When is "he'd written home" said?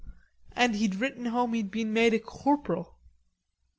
0.77-1.53